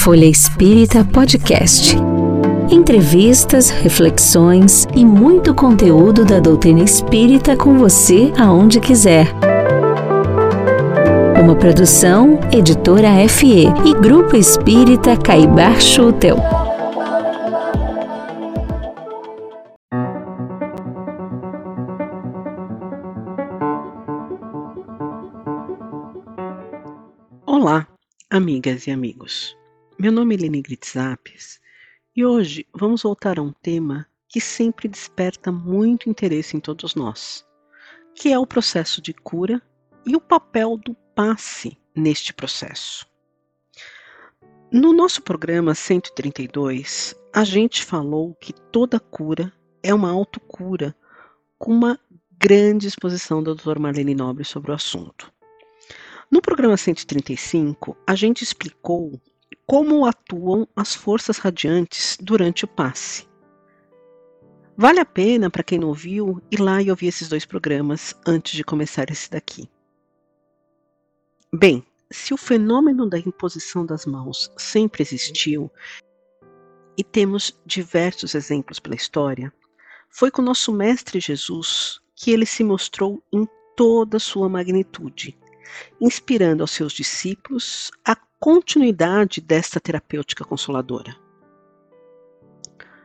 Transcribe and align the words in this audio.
Folha 0.00 0.24
Espírita 0.24 1.04
Podcast. 1.04 1.94
Entrevistas, 2.70 3.68
reflexões 3.68 4.88
e 4.96 5.04
muito 5.04 5.54
conteúdo 5.54 6.24
da 6.24 6.40
doutrina 6.40 6.82
espírita 6.82 7.54
com 7.54 7.76
você 7.76 8.32
aonde 8.38 8.80
quiser. 8.80 9.26
Uma 11.38 11.54
produção, 11.54 12.40
editora 12.50 13.10
FE 13.28 13.66
e 13.66 13.94
Grupo 14.00 14.36
Espírita 14.36 15.18
Caibar 15.18 15.78
Schutel. 15.82 16.38
Olá, 27.44 27.86
amigas 28.30 28.86
e 28.86 28.90
amigos. 28.90 29.59
Meu 30.00 30.10
nome 30.10 30.34
é 30.34 30.38
Lenigrit 30.38 30.92
Zapes 30.92 31.60
e 32.16 32.24
hoje 32.24 32.66
vamos 32.74 33.02
voltar 33.02 33.38
a 33.38 33.42
um 33.42 33.52
tema 33.52 34.08
que 34.30 34.40
sempre 34.40 34.88
desperta 34.88 35.52
muito 35.52 36.08
interesse 36.08 36.56
em 36.56 36.60
todos 36.60 36.94
nós, 36.94 37.46
que 38.14 38.32
é 38.32 38.38
o 38.38 38.46
processo 38.46 39.02
de 39.02 39.12
cura 39.12 39.60
e 40.06 40.16
o 40.16 40.20
papel 40.20 40.78
do 40.78 40.94
passe 41.14 41.76
neste 41.94 42.32
processo. 42.32 43.06
No 44.72 44.94
nosso 44.94 45.20
programa 45.20 45.74
132, 45.74 47.14
a 47.30 47.44
gente 47.44 47.84
falou 47.84 48.34
que 48.36 48.54
toda 48.54 48.98
cura 48.98 49.52
é 49.82 49.92
uma 49.92 50.10
autocura, 50.10 50.96
com 51.58 51.72
uma 51.74 52.00
grande 52.38 52.86
exposição 52.86 53.42
da 53.42 53.52
doutora 53.52 53.78
Marlene 53.78 54.14
Nobre 54.14 54.46
sobre 54.46 54.70
o 54.70 54.74
assunto. 54.74 55.30
No 56.30 56.40
programa 56.40 56.78
135, 56.78 57.94
a 58.06 58.14
gente 58.14 58.42
explicou 58.42 59.20
como 59.70 60.04
atuam 60.04 60.66
as 60.74 60.96
forças 60.96 61.38
radiantes 61.38 62.18
durante 62.20 62.64
o 62.64 62.66
passe. 62.66 63.28
Vale 64.76 64.98
a 64.98 65.04
pena, 65.04 65.48
para 65.48 65.62
quem 65.62 65.78
não 65.78 65.86
ouviu, 65.86 66.42
ir 66.50 66.58
lá 66.60 66.82
e 66.82 66.90
ouvir 66.90 67.06
esses 67.06 67.28
dois 67.28 67.46
programas 67.46 68.12
antes 68.26 68.54
de 68.54 68.64
começar 68.64 69.08
esse 69.12 69.30
daqui. 69.30 69.70
Bem, 71.54 71.86
se 72.10 72.34
o 72.34 72.36
fenômeno 72.36 73.08
da 73.08 73.16
imposição 73.16 73.86
das 73.86 74.04
mãos 74.06 74.50
sempre 74.56 75.04
existiu, 75.04 75.70
e 76.98 77.04
temos 77.04 77.56
diversos 77.64 78.34
exemplos 78.34 78.80
pela 78.80 78.96
história, 78.96 79.52
foi 80.08 80.32
com 80.32 80.42
nosso 80.42 80.72
Mestre 80.72 81.20
Jesus 81.20 82.00
que 82.16 82.32
ele 82.32 82.44
se 82.44 82.64
mostrou 82.64 83.22
em 83.32 83.46
toda 83.76 84.18
sua 84.18 84.48
magnitude, 84.48 85.38
inspirando 86.00 86.64
aos 86.64 86.72
seus 86.72 86.92
discípulos 86.92 87.92
a 88.04 88.16
continuidade 88.40 89.38
desta 89.38 89.78
terapêutica 89.78 90.46
consoladora. 90.46 91.14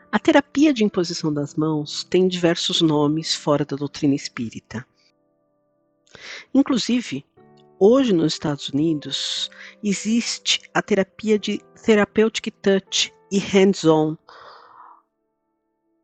A 0.09 0.17
terapia 0.17 0.73
de 0.73 0.85
imposição 0.85 1.33
das 1.33 1.55
mãos 1.55 2.05
tem 2.05 2.25
diversos 2.25 2.81
nomes 2.81 3.35
fora 3.35 3.65
da 3.65 3.75
doutrina 3.75 4.15
espírita. 4.15 4.87
Inclusive, 6.53 7.25
hoje 7.77 8.13
nos 8.13 8.31
Estados 8.31 8.69
Unidos 8.69 9.51
existe 9.83 10.61
a 10.73 10.81
terapia 10.81 11.37
de 11.37 11.59
therapeutic 11.83 12.49
touch 12.61 13.13
e 13.29 13.37
hands-on, 13.37 14.15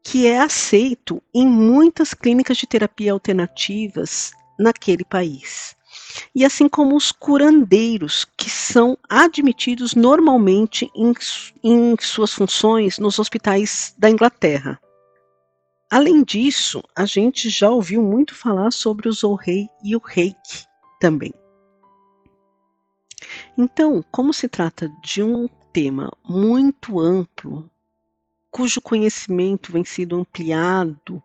que 0.03 0.27
é 0.27 0.41
aceito 0.41 1.23
em 1.33 1.47
muitas 1.47 2.13
clínicas 2.13 2.57
de 2.57 2.67
terapia 2.67 3.13
alternativas 3.13 4.33
naquele 4.59 5.05
país 5.05 5.77
e 6.33 6.45
assim 6.45 6.67
como 6.67 6.95
os 6.95 7.11
curandeiros, 7.11 8.25
que 8.37 8.49
são 8.49 8.97
admitidos 9.09 9.95
normalmente 9.95 10.89
em, 10.95 11.13
em 11.63 11.95
suas 11.99 12.33
funções 12.33 12.97
nos 12.97 13.19
hospitais 13.19 13.93
da 13.97 14.09
Inglaterra. 14.09 14.79
Além 15.89 16.23
disso, 16.23 16.81
a 16.95 17.05
gente 17.05 17.49
já 17.49 17.69
ouviu 17.69 18.01
muito 18.01 18.33
falar 18.33 18.71
sobre 18.71 19.09
o 19.09 19.11
Zohei 19.11 19.67
e 19.83 19.95
o 19.95 19.99
Reiki 19.99 20.65
também. 20.99 21.33
Então, 23.57 24.03
como 24.09 24.33
se 24.33 24.47
trata 24.47 24.89
de 25.03 25.21
um 25.21 25.49
tema 25.73 26.11
muito 26.23 26.99
amplo, 26.99 27.69
cujo 28.49 28.81
conhecimento 28.81 29.71
vem 29.71 29.83
sendo 29.83 30.17
ampliado 30.17 31.21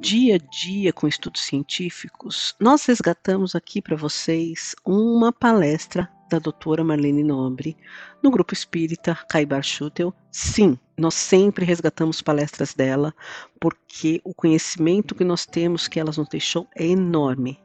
dia 0.00 0.36
a 0.36 0.38
dia 0.38 0.92
com 0.92 1.08
estudos 1.08 1.42
científicos, 1.42 2.54
nós 2.60 2.84
resgatamos 2.84 3.54
aqui 3.54 3.80
para 3.80 3.96
vocês 3.96 4.74
uma 4.84 5.32
palestra 5.32 6.08
da 6.28 6.38
doutora 6.38 6.84
Marlene 6.84 7.22
Nobre 7.22 7.76
no 8.22 8.30
grupo 8.30 8.52
espírita 8.52 9.18
Caibar 9.28 9.62
Schutel. 9.62 10.12
Sim, 10.30 10.78
nós 10.98 11.14
sempre 11.14 11.64
resgatamos 11.64 12.20
palestras 12.20 12.74
dela, 12.74 13.14
porque 13.60 14.20
o 14.24 14.34
conhecimento 14.34 15.14
que 15.14 15.24
nós 15.24 15.46
temos 15.46 15.88
que 15.88 15.98
ela 15.98 16.12
nos 16.16 16.28
deixou 16.28 16.68
é 16.74 16.86
enorme. 16.86 17.58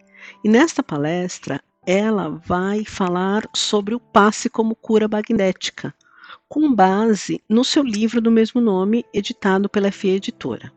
E 0.43 0.49
nesta 0.49 0.83
palestra, 0.83 1.61
ela 1.85 2.29
vai 2.29 2.85
falar 2.85 3.43
sobre 3.53 3.95
o 3.95 3.99
passe 3.99 4.49
como 4.49 4.75
cura 4.75 5.07
magnética, 5.07 5.93
com 6.47 6.73
base 6.73 7.41
no 7.49 7.63
seu 7.63 7.83
livro 7.83 8.21
do 8.21 8.31
mesmo 8.31 8.61
nome, 8.61 9.03
editado 9.13 9.67
pela 9.67 9.91
FE 9.91 10.09
Editora. 10.09 10.71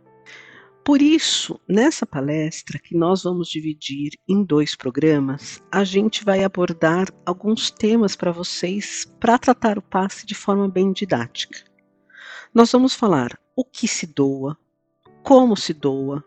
Por 0.84 1.00
isso, 1.00 1.58
nessa 1.66 2.04
palestra, 2.04 2.78
que 2.78 2.94
nós 2.94 3.22
vamos 3.22 3.48
dividir 3.48 4.18
em 4.28 4.44
dois 4.44 4.76
programas, 4.76 5.62
a 5.72 5.82
gente 5.82 6.22
vai 6.22 6.44
abordar 6.44 7.08
alguns 7.24 7.70
temas 7.70 8.14
para 8.14 8.30
vocês 8.30 9.10
para 9.18 9.38
tratar 9.38 9.78
o 9.78 9.82
passe 9.82 10.26
de 10.26 10.34
forma 10.34 10.68
bem 10.68 10.92
didática. 10.92 11.64
Nós 12.52 12.70
vamos 12.70 12.94
falar 12.94 13.40
o 13.56 13.64
que 13.64 13.88
se 13.88 14.06
doa, 14.06 14.58
como 15.22 15.56
se 15.56 15.72
doa, 15.72 16.22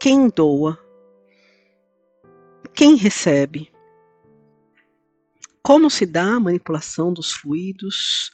quem 0.00 0.28
doa, 0.28 0.76
quem 2.74 2.96
recebe, 2.96 3.70
como 5.62 5.88
se 5.88 6.04
dá 6.04 6.24
a 6.24 6.40
manipulação 6.40 7.12
dos 7.12 7.30
fluidos, 7.30 8.32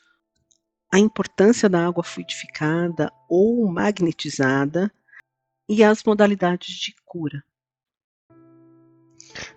a 0.90 0.98
importância 0.98 1.68
da 1.68 1.86
água 1.86 2.02
fluidificada 2.02 3.12
ou 3.28 3.70
magnetizada 3.70 4.90
e 5.68 5.84
as 5.84 6.02
modalidades 6.02 6.74
de 6.74 6.94
cura. 7.04 7.44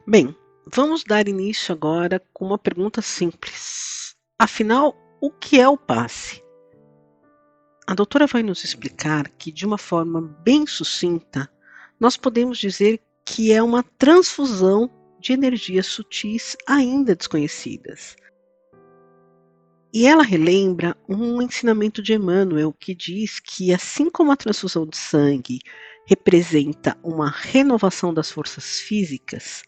Bem, 0.05 0.35
vamos 0.71 1.03
dar 1.03 1.27
início 1.27 1.73
agora 1.73 2.21
com 2.33 2.45
uma 2.45 2.57
pergunta 2.57 3.01
simples. 3.01 4.15
Afinal, 4.37 4.95
o 5.21 5.31
que 5.31 5.59
é 5.59 5.67
o 5.67 5.77
passe? 5.77 6.43
A 7.87 7.93
doutora 7.93 8.27
vai 8.27 8.43
nos 8.43 8.63
explicar 8.63 9.29
que, 9.29 9.51
de 9.51 9.65
uma 9.65 9.77
forma 9.77 10.21
bem 10.43 10.65
sucinta, 10.67 11.51
nós 11.99 12.17
podemos 12.17 12.57
dizer 12.57 13.01
que 13.25 13.51
é 13.51 13.61
uma 13.61 13.83
transfusão 13.83 14.89
de 15.19 15.33
energias 15.33 15.85
sutis 15.85 16.57
ainda 16.67 17.15
desconhecidas. 17.15 18.15
E 19.93 20.07
ela 20.07 20.23
relembra 20.23 20.95
um 21.07 21.41
ensinamento 21.41 22.01
de 22.01 22.13
Emmanuel 22.13 22.73
que 22.73 22.95
diz 22.95 23.39
que, 23.39 23.73
assim 23.73 24.09
como 24.09 24.31
a 24.31 24.37
transfusão 24.37 24.85
de 24.87 24.95
sangue 24.95 25.59
representa 26.05 26.97
uma 27.03 27.29
renovação 27.29 28.13
das 28.13 28.31
forças 28.31 28.79
físicas, 28.79 29.63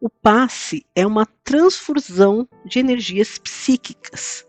o 0.00 0.08
passe 0.08 0.86
é 0.94 1.06
uma 1.06 1.26
transfusão 1.44 2.48
de 2.64 2.78
energias 2.78 3.36
psíquicas, 3.38 4.46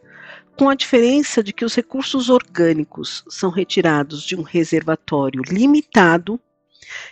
com 0.57 0.69
a 0.69 0.75
diferença 0.75 1.43
de 1.43 1.51
que 1.51 1.65
os 1.65 1.75
recursos 1.75 2.29
orgânicos 2.29 3.23
são 3.29 3.49
retirados 3.49 4.23
de 4.23 4.35
um 4.35 4.43
reservatório 4.43 5.41
limitado 5.45 6.39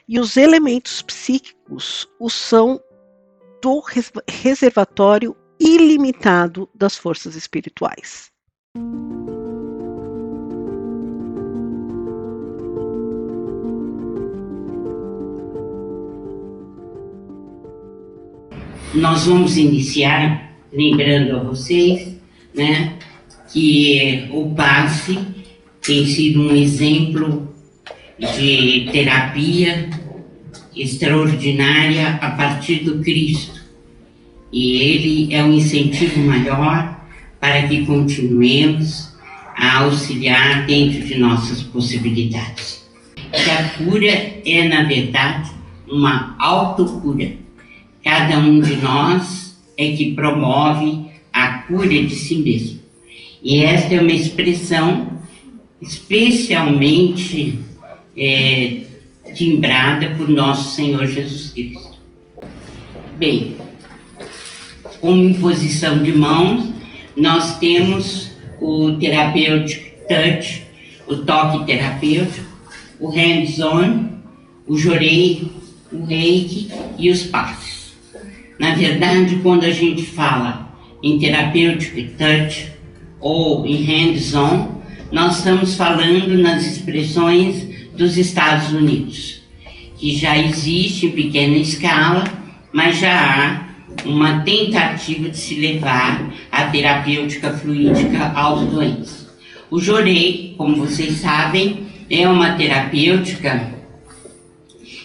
e 0.08 0.19
os 0.19 0.38
elementos 0.38 1.02
psíquicos 1.02 2.08
o 2.19 2.29
são 2.29 2.81
do 3.62 3.84
reservatório 4.28 5.35
ilimitado 5.59 6.69
das 6.74 6.96
forças 6.96 7.35
espirituais. 7.35 8.31
Nós 18.94 19.26
vamos 19.26 19.56
iniciar 19.56 20.52
lembrando 20.74 21.36
a 21.36 21.44
vocês 21.44 22.16
né, 22.56 22.94
que 23.53 24.28
o 24.32 24.50
passe 24.56 25.20
tem 25.80 26.08
sido 26.08 26.41
um 26.41 26.56
exemplo 26.56 27.53
de 28.18 28.90
terapia 28.91 29.90
extraordinária 30.76 32.18
a 32.20 32.32
partir 32.32 32.84
do 32.84 33.00
Cristo. 33.03 33.59
E 34.52 34.78
ele 34.78 35.35
é 35.35 35.44
um 35.44 35.53
incentivo 35.53 36.22
maior 36.22 37.00
para 37.40 37.68
que 37.68 37.85
continuemos 37.85 39.16
a 39.56 39.84
auxiliar 39.84 40.66
dentro 40.66 41.06
de 41.06 41.16
nossas 41.20 41.62
possibilidades. 41.62 42.90
Que 43.32 43.50
a 43.52 43.70
cura 43.70 44.42
é, 44.44 44.68
na 44.68 44.84
verdade, 44.84 45.52
uma 45.88 46.35
autocura 46.40 47.32
Cada 48.03 48.40
um 48.40 48.59
de 48.61 48.75
nós 48.78 49.57
é 49.78 49.91
que 49.91 50.13
promove 50.13 51.05
a 51.31 51.59
cura 51.63 51.87
de 51.87 52.16
si 52.16 52.37
mesmo. 52.37 52.79
E 53.41 53.63
esta 53.63 53.96
é 53.96 54.01
uma 54.01 54.11
expressão 54.11 55.19
especialmente 55.81 57.57
é, 58.17 58.81
timbrada 59.34 60.09
por 60.17 60.28
nosso 60.28 60.75
Senhor 60.75 61.05
Jesus 61.07 61.51
Cristo. 61.51 61.97
Bem, 63.17 63.55
como 64.99 65.23
imposição 65.23 66.03
de 66.03 66.11
mãos, 66.11 66.69
nós 67.16 67.57
temos 67.59 68.31
o 68.59 68.93
terapêutico 68.93 69.90
touch, 70.07 70.63
o 71.07 71.17
toque 71.17 71.66
terapêutico, 71.66 72.49
o 72.99 73.09
hands-on, 73.09 74.09
o 74.67 74.78
jorei, 74.78 75.49
o 75.91 76.03
reiki 76.03 76.69
e 76.97 77.09
os 77.09 77.23
passes. 77.23 77.78
Na 78.59 78.76
verdade, 78.76 79.38
quando 79.41 79.64
a 79.64 79.72
gente 79.72 80.03
fala 80.03 80.70
em 81.02 81.17
terapêutico 81.17 82.02
touch 82.17 82.67
ou 83.22 83.66
em 83.66 83.82
hands-on, 83.84 84.82
nós 85.11 85.38
estamos 85.38 85.76
falando 85.76 86.38
nas 86.38 86.66
expressões 86.66 87.66
dos 87.96 88.17
Estados 88.17 88.73
Unidos, 88.73 89.41
que 89.97 90.16
já 90.16 90.38
existe 90.38 91.06
em 91.06 91.11
pequena 91.11 91.56
escala, 91.56 92.26
mas 92.73 93.00
já 93.00 93.14
há 93.17 93.70
uma 94.06 94.41
tentativa 94.41 95.29
de 95.29 95.38
se 95.38 95.56
levar 95.56 96.32
a 96.52 96.66
terapêutica 96.66 97.52
fluídica 97.53 98.32
aos 98.35 98.70
doentes. 98.70 99.28
O 99.72 99.79
Jorei, 99.79 100.53
como 100.58 100.76
vocês 100.76 101.14
sabem, 101.17 101.88
é 102.09 102.28
uma 102.28 102.52
terapêutica 102.52 103.78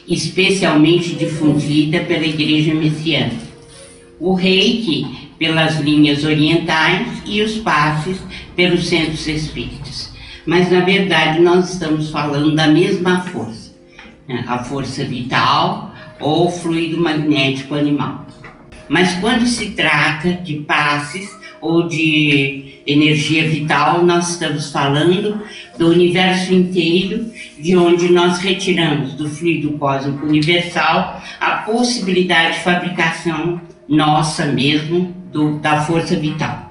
especialmente 0.08 1.14
difundida 1.14 2.00
pela 2.00 2.26
Igreja 2.26 2.74
Messiânica. 2.74 3.44
O 4.20 4.34
Reiki 4.34 5.24
pelas 5.38 5.80
linhas 5.80 6.24
orientais 6.24 7.22
e 7.26 7.42
os 7.42 7.58
passes 7.58 8.18
pelos 8.54 8.86
centros 8.86 9.26
espíritas. 9.26 10.12
Mas 10.46 10.70
na 10.70 10.80
verdade 10.80 11.40
nós 11.40 11.72
estamos 11.72 12.10
falando 12.10 12.54
da 12.54 12.68
mesma 12.68 13.20
força, 13.22 13.74
né? 14.28 14.44
a 14.46 14.58
força 14.58 15.04
vital 15.04 15.94
ou 16.20 16.50
fluido 16.50 17.00
magnético 17.00 17.74
animal. 17.74 18.26
Mas 18.88 19.14
quando 19.14 19.46
se 19.46 19.70
trata 19.70 20.32
de 20.32 20.56
passes 20.60 21.30
ou 21.64 21.88
de 21.88 22.74
energia 22.86 23.48
vital, 23.48 24.04
nós 24.04 24.32
estamos 24.32 24.70
falando 24.70 25.40
do 25.78 25.88
universo 25.88 26.52
inteiro, 26.52 27.32
de 27.58 27.74
onde 27.74 28.12
nós 28.12 28.38
retiramos 28.38 29.14
do 29.14 29.26
fluido 29.28 29.72
cósmico 29.78 30.26
universal 30.26 31.22
a 31.40 31.52
possibilidade 31.58 32.58
de 32.58 32.64
fabricação 32.64 33.58
nossa 33.88 34.44
mesmo 34.44 35.14
do, 35.32 35.58
da 35.58 35.80
força 35.82 36.14
vital. 36.16 36.70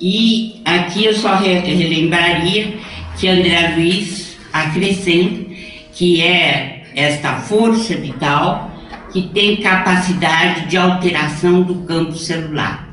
E 0.00 0.62
aqui 0.64 1.04
eu 1.04 1.12
só 1.12 1.34
relembraria 1.36 2.78
que 3.18 3.28
André 3.28 3.74
Luiz 3.76 4.38
acrescenta 4.50 5.50
que 5.92 6.22
é 6.22 6.84
esta 6.94 7.34
força 7.34 7.94
vital 7.94 8.70
que 9.12 9.22
tem 9.28 9.56
capacidade 9.56 10.66
de 10.66 10.78
alteração 10.78 11.62
do 11.62 11.82
campo 11.82 12.16
celular. 12.16 12.89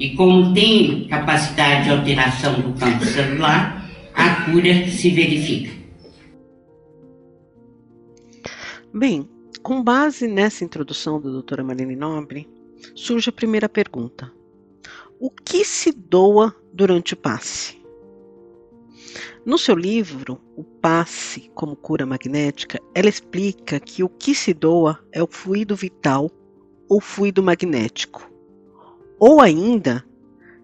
E 0.00 0.16
como 0.16 0.54
tem 0.54 1.06
capacidade 1.08 1.84
de 1.84 1.90
alteração 1.90 2.58
do 2.58 2.72
campo 2.72 3.04
celular, 3.04 3.86
a 4.14 4.46
cura 4.46 4.88
se 4.88 5.10
verifica. 5.10 5.70
Bem, 8.94 9.28
com 9.62 9.84
base 9.84 10.26
nessa 10.26 10.64
introdução 10.64 11.20
da 11.20 11.28
doutora 11.28 11.62
Marlene 11.62 11.94
Nobre, 11.94 12.48
surge 12.94 13.28
a 13.28 13.32
primeira 13.32 13.68
pergunta. 13.68 14.32
O 15.20 15.30
que 15.30 15.66
se 15.66 15.92
doa 15.92 16.56
durante 16.72 17.12
o 17.12 17.16
passe? 17.18 17.78
No 19.44 19.58
seu 19.58 19.74
livro, 19.74 20.40
O 20.56 20.64
Passe 20.64 21.50
como 21.54 21.76
Cura 21.76 22.06
Magnética, 22.06 22.80
ela 22.94 23.08
explica 23.08 23.78
que 23.78 24.02
o 24.02 24.08
que 24.08 24.34
se 24.34 24.54
doa 24.54 24.98
é 25.12 25.22
o 25.22 25.26
fluido 25.26 25.76
vital 25.76 26.30
ou 26.88 27.00
fluido 27.00 27.42
magnético, 27.42 28.29
ou 29.20 29.42
ainda 29.42 30.02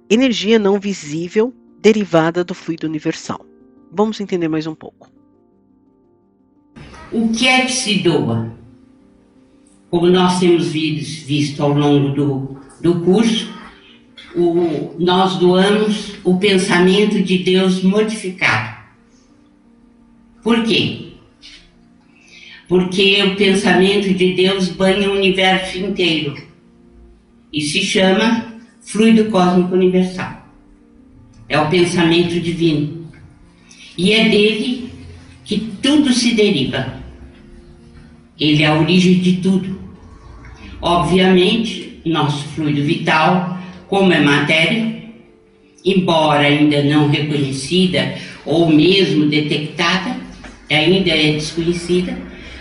energia 0.09 0.59
não 0.59 0.81
visível 0.81 1.55
derivada 1.79 2.43
do 2.43 2.55
fluido 2.55 2.87
universal. 2.87 3.45
Vamos 3.93 4.19
entender 4.19 4.49
mais 4.49 4.67
um 4.67 4.75
pouco. 4.75 5.13
O 7.13 7.29
que 7.29 7.47
é 7.47 7.67
que 7.67 7.73
se 7.73 7.99
doa? 7.99 8.51
Como 9.91 10.09
nós 10.09 10.41
temos 10.41 10.69
visto 10.69 11.63
ao 11.63 11.73
longo 11.73 12.15
do, 12.15 12.57
do 12.81 13.01
curso, 13.03 13.55
o, 14.35 14.97
nós 14.99 15.37
doamos 15.37 16.15
o 16.25 16.39
pensamento 16.39 17.23
de 17.23 17.39
Deus 17.39 17.83
modificado. 17.83 18.77
Por 20.43 20.65
quê? 20.65 21.13
Porque 22.69 23.23
o 23.23 23.37
pensamento 23.37 24.13
de 24.13 24.35
Deus 24.35 24.69
banha 24.69 25.11
o 25.11 25.15
universo 25.15 25.79
inteiro 25.79 26.46
e 27.57 27.63
se 27.63 27.81
chama 27.83 28.45
fluido 28.83 29.31
cósmico 29.31 29.75
universal. 29.75 30.47
É 31.49 31.59
o 31.59 31.71
pensamento 31.71 32.39
divino. 32.39 33.07
E 33.97 34.13
é 34.13 34.29
dele 34.29 34.91
que 35.43 35.73
tudo 35.81 36.13
se 36.13 36.35
deriva. 36.35 37.01
Ele 38.39 38.63
é 38.63 38.67
a 38.67 38.79
origem 38.79 39.21
de 39.21 39.37
tudo. 39.37 39.81
Obviamente, 40.83 41.99
nosso 42.05 42.47
fluido 42.49 42.83
vital, 42.83 43.59
como 43.89 44.13
é 44.13 44.21
matéria, 44.21 45.05
embora 45.83 46.41
ainda 46.41 46.85
não 46.85 47.09
reconhecida 47.09 48.17
ou 48.45 48.69
mesmo 48.69 49.31
detectada, 49.31 50.15
ainda 50.69 51.11
é 51.11 51.33
desconhecida, 51.33 52.19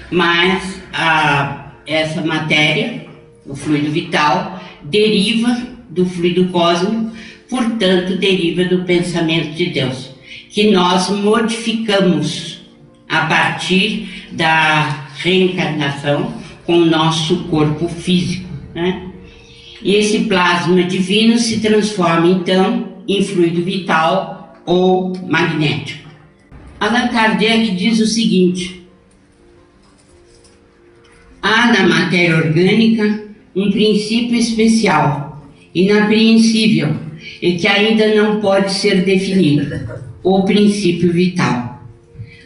mas 0.10 0.82
a, 0.94 1.74
essa 1.86 2.22
matéria, 2.22 3.06
o 3.46 3.54
fluido 3.54 3.92
vital, 3.92 4.62
deriva 4.90 5.76
do 5.90 6.06
fluido 6.06 6.48
cósmico, 6.50 7.12
portanto, 7.50 8.18
deriva 8.18 8.66
do 8.66 8.84
pensamento 8.84 9.56
de 9.56 9.68
Deus, 9.68 10.12
que 10.50 10.72
nós 10.72 11.10
modificamos 11.10 12.62
a 13.08 13.26
partir 13.26 14.28
da 14.32 15.08
reencarnação 15.18 16.34
com 16.66 16.78
o 16.78 16.86
nosso 16.86 17.44
corpo 17.46 17.88
físico. 17.88 18.50
Né? 18.74 19.10
E 19.82 19.96
esse 19.96 20.22
plasma 20.26 20.84
divino 20.84 21.38
se 21.38 21.60
transforma 21.60 22.28
então 22.28 22.96
em 23.08 23.24
fluido 23.24 23.62
vital 23.62 24.62
ou 24.66 25.16
magnético. 25.28 26.10
Allan 26.80 27.08
Kardec 27.10 27.72
diz 27.76 28.00
o 28.00 28.08
seguinte: 28.08 28.86
há 31.42 31.68
na 31.68 31.88
matéria 31.88 32.38
orgânica 32.38 33.25
um 33.56 33.72
princípio 33.72 34.36
especial 34.36 35.50
inapreensível 35.74 36.96
e 37.42 37.54
que 37.54 37.68
ainda 37.68 38.16
não 38.16 38.40
pode 38.40 38.74
ser 38.74 39.04
definido, 39.04 39.80
o 40.24 40.44
princípio 40.44 41.12
vital. 41.12 41.84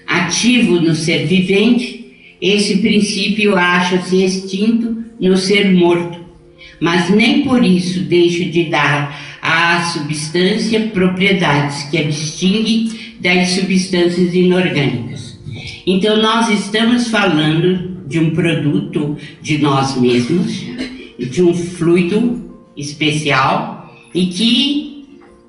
Ativo 0.07 0.81
no 0.81 0.95
ser 0.95 1.27
vivente, 1.27 1.99
esse 2.41 2.77
princípio 2.77 3.55
acha-se 3.55 4.23
extinto 4.23 5.03
no 5.19 5.37
ser 5.37 5.71
morto, 5.71 6.19
mas 6.79 7.09
nem 7.09 7.41
por 7.41 7.63
isso 7.63 8.01
deixa 8.01 8.45
de 8.45 8.65
dar 8.65 9.39
à 9.41 9.83
substância 9.83 10.79
propriedades 10.87 11.83
que 11.83 11.97
a 11.97 12.03
distinguem 12.03 12.89
das 13.19 13.49
substâncias 13.49 14.33
inorgânicas. 14.33 15.39
Então, 15.85 16.21
nós 16.21 16.49
estamos 16.49 17.07
falando 17.07 17.99
de 18.07 18.19
um 18.19 18.31
produto 18.31 19.17
de 19.41 19.57
nós 19.59 19.99
mesmos, 19.99 20.65
de 21.25 21.43
um 21.43 21.53
fluido 21.53 22.49
especial 22.75 23.93
e 24.13 24.27
que 24.27 25.05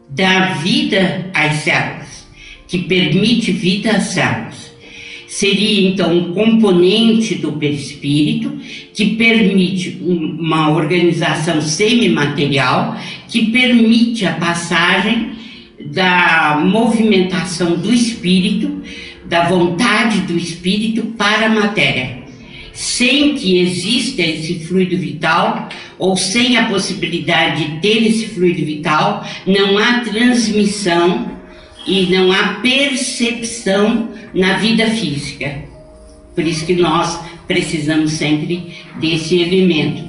dá 0.09 0.55
vida 0.55 1.31
às 1.33 1.57
células, 1.57 2.27
que 2.67 2.79
permite 2.79 3.53
vida 3.53 3.93
às 3.93 4.05
células. 4.05 4.71
Seria 5.29 5.89
então 5.89 6.12
um 6.12 6.35
componente 6.35 7.37
do 7.37 7.53
perispírito 7.53 8.59
que 8.93 9.15
permite 9.15 9.97
uma 10.03 10.71
organização 10.71 11.62
semimaterial, 11.62 12.97
que 13.29 13.47
permite 13.53 14.27
a 14.27 14.33
passagem 14.35 15.31
da 15.87 16.61
movimentação 16.65 17.77
do 17.77 17.93
espírito, 17.93 18.83
da 19.27 19.49
vontade 19.49 20.23
do 20.23 20.37
espírito 20.37 21.03
para 21.17 21.47
a 21.47 21.49
matéria 21.49 22.20
sem 22.81 23.35
que 23.35 23.59
exista 23.59 24.23
esse 24.23 24.61
fluido 24.61 24.97
vital, 24.97 25.69
ou 25.99 26.17
sem 26.17 26.57
a 26.57 26.67
possibilidade 26.67 27.63
de 27.63 27.81
ter 27.81 28.07
esse 28.07 28.29
fluido 28.29 28.65
vital, 28.65 29.23
não 29.47 29.77
há 29.77 30.01
transmissão 30.01 31.31
e 31.87 32.07
não 32.07 32.33
há 32.33 32.55
percepção 32.63 34.09
na 34.33 34.57
vida 34.57 34.87
física. 34.87 35.63
Por 36.35 36.43
isso 36.43 36.65
que 36.65 36.75
nós 36.75 37.21
precisamos 37.47 38.13
sempre 38.13 38.75
desse 38.99 39.41
elemento. 39.41 40.09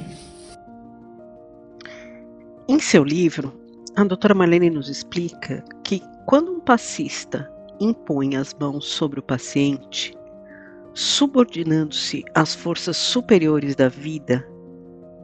Em 2.66 2.80
seu 2.80 3.04
livro, 3.04 3.52
A 3.94 4.04
doutora 4.04 4.34
Marlene 4.34 4.70
nos 4.70 4.88
explica 4.88 5.62
que 5.84 6.00
quando 6.24 6.50
um 6.50 6.60
passista 6.60 7.50
impõe 7.78 8.36
as 8.36 8.54
mãos 8.58 8.86
sobre 8.86 9.20
o 9.20 9.22
paciente, 9.22 10.14
subordinando-se 10.94 12.24
às 12.34 12.54
forças 12.54 12.96
superiores 12.96 13.74
da 13.74 13.88
vida, 13.88 14.46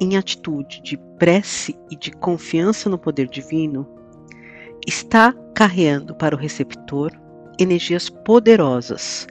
em 0.01 0.17
atitude 0.17 0.81
de 0.83 0.97
prece 1.19 1.77
e 1.91 1.97
de 1.97 2.11
confiança 2.13 2.89
no 2.89 2.99
poder 2.99 3.29
divino, 3.29 3.87
está 4.87 5.33
carreando 5.55 6.15
para 6.15 6.35
o 6.35 6.39
receptor 6.39 7.11
energias 7.59 8.09
poderosas 8.09 9.27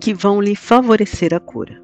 que 0.00 0.12
vão 0.12 0.40
lhe 0.40 0.54
favorecer 0.54 1.32
a 1.34 1.40
cura. 1.40 1.82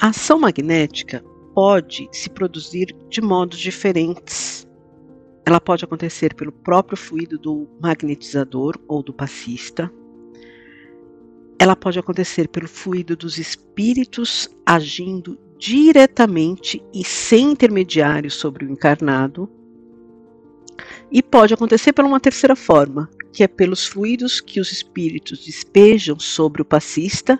A 0.00 0.08
ação 0.08 0.38
magnética 0.38 1.22
pode 1.54 2.08
se 2.12 2.30
produzir 2.30 2.96
de 3.08 3.20
modos 3.20 3.58
diferentes. 3.58 4.66
Ela 5.44 5.60
pode 5.60 5.84
acontecer 5.84 6.34
pelo 6.34 6.52
próprio 6.52 6.96
fluido 6.96 7.38
do 7.38 7.68
magnetizador 7.80 8.78
ou 8.86 9.02
do 9.02 9.12
passista. 9.12 9.92
Ela 11.60 11.76
pode 11.76 11.98
acontecer 11.98 12.48
pelo 12.48 12.66
fluido 12.66 13.14
dos 13.14 13.36
espíritos 13.36 14.48
agindo 14.64 15.38
diretamente 15.58 16.82
e 16.90 17.04
sem 17.04 17.50
intermediário 17.50 18.30
sobre 18.30 18.64
o 18.64 18.70
encarnado. 18.70 19.46
E 21.12 21.22
pode 21.22 21.52
acontecer 21.52 21.92
por 21.92 22.02
uma 22.02 22.18
terceira 22.18 22.56
forma, 22.56 23.10
que 23.30 23.44
é 23.44 23.46
pelos 23.46 23.86
fluidos 23.86 24.40
que 24.40 24.58
os 24.58 24.72
espíritos 24.72 25.44
despejam 25.44 26.18
sobre 26.18 26.62
o 26.62 26.64
passista 26.64 27.38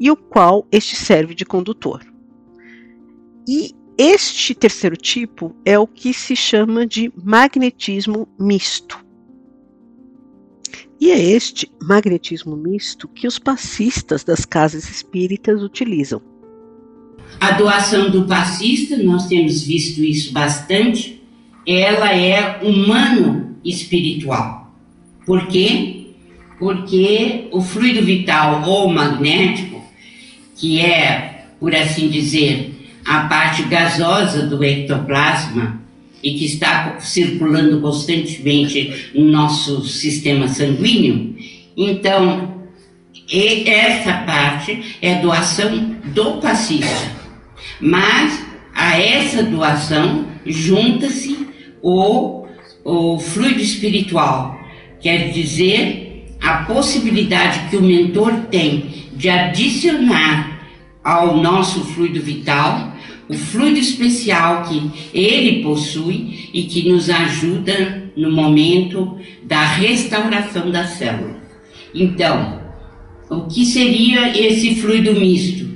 e 0.00 0.10
o 0.10 0.16
qual 0.16 0.66
este 0.72 0.96
serve 0.96 1.34
de 1.34 1.44
condutor. 1.44 2.00
E 3.46 3.74
este 3.98 4.54
terceiro 4.54 4.96
tipo 4.96 5.54
é 5.62 5.78
o 5.78 5.86
que 5.86 6.14
se 6.14 6.34
chama 6.34 6.86
de 6.86 7.12
magnetismo 7.22 8.26
misto. 8.40 9.01
E 11.02 11.10
é 11.10 11.20
este 11.20 11.68
magnetismo 11.82 12.56
misto 12.56 13.08
que 13.08 13.26
os 13.26 13.36
passistas 13.36 14.22
das 14.22 14.44
casas 14.44 14.88
espíritas 14.88 15.60
utilizam. 15.60 16.22
A 17.40 17.50
doação 17.50 18.08
do 18.08 18.24
passista, 18.24 18.96
nós 18.98 19.26
temos 19.26 19.64
visto 19.64 20.00
isso 20.00 20.32
bastante, 20.32 21.20
ela 21.66 22.14
é 22.14 22.60
humano 22.62 23.56
espiritual. 23.64 24.72
Por 25.26 25.48
quê? 25.48 26.06
Porque 26.60 27.48
o 27.50 27.60
fluido 27.60 28.06
vital 28.06 28.62
ou 28.64 28.88
magnético, 28.88 29.82
que 30.54 30.78
é, 30.80 31.46
por 31.58 31.74
assim 31.74 32.10
dizer, 32.10 32.92
a 33.04 33.24
parte 33.24 33.64
gasosa 33.64 34.46
do 34.46 34.62
ectoplasma 34.62 35.81
e 36.22 36.34
que 36.34 36.44
está 36.44 36.98
circulando 37.00 37.80
constantemente 37.80 39.10
no 39.14 39.24
nosso 39.24 39.84
sistema 39.84 40.46
sanguíneo, 40.48 41.34
então 41.76 42.62
essa 43.66 44.12
parte 44.24 44.96
é 45.00 45.16
doação 45.16 45.96
do 46.14 46.34
passista. 46.40 47.10
Mas 47.80 48.44
a 48.74 49.00
essa 49.00 49.42
doação 49.42 50.26
junta-se 50.46 51.46
o, 51.80 52.46
o 52.84 53.18
fluido 53.18 53.60
espiritual, 53.60 54.58
quer 55.00 55.30
dizer, 55.30 56.36
a 56.40 56.64
possibilidade 56.64 57.70
que 57.70 57.76
o 57.76 57.82
mentor 57.82 58.32
tem 58.50 59.08
de 59.12 59.28
adicionar 59.28 60.60
ao 61.02 61.36
nosso 61.36 61.84
fluido 61.84 62.20
vital 62.20 62.91
o 63.32 63.38
fluido 63.38 63.78
especial 63.78 64.64
que 64.64 64.90
ele 65.14 65.62
possui 65.62 66.50
e 66.52 66.64
que 66.64 66.88
nos 66.90 67.08
ajuda 67.08 68.10
no 68.14 68.30
momento 68.30 69.18
da 69.42 69.64
restauração 69.64 70.70
da 70.70 70.84
célula. 70.84 71.36
Então, 71.94 72.60
o 73.30 73.42
que 73.42 73.64
seria 73.64 74.36
esse 74.38 74.74
fluido 74.74 75.18
misto? 75.18 75.70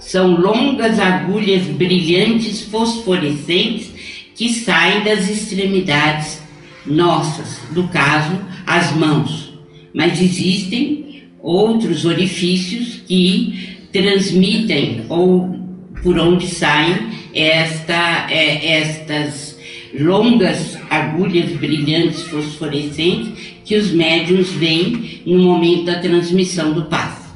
São 0.00 0.40
longas 0.40 0.98
agulhas 0.98 1.62
brilhantes 1.66 2.62
fosforescentes 2.62 3.92
que 4.34 4.48
saem 4.48 5.04
das 5.04 5.30
extremidades 5.30 6.42
nossas, 6.84 7.60
no 7.72 7.88
caso, 7.88 8.38
as 8.66 8.92
mãos. 8.96 9.52
Mas 9.94 10.20
existem 10.20 11.22
outros 11.40 12.04
orifícios 12.04 13.00
que 13.06 13.76
transmitem 13.92 15.06
ou 15.08 15.65
por 16.02 16.18
onde 16.18 16.46
saem 16.46 17.10
esta, 17.34 18.30
é, 18.30 18.80
estas 18.80 19.56
longas 19.98 20.76
agulhas 20.90 21.52
brilhantes 21.52 22.22
fosforescentes 22.22 23.56
que 23.64 23.76
os 23.76 23.92
médiums 23.92 24.50
veem 24.50 25.22
no 25.26 25.38
momento 25.38 25.86
da 25.86 26.00
transmissão 26.00 26.72
do 26.72 26.84
passe. 26.86 27.26